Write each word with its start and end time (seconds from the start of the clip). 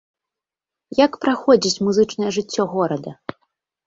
Як 1.05 1.19
праходзіць 1.25 1.81
музычная 1.87 2.29
жыццё 2.39 2.65
горада? 2.73 3.13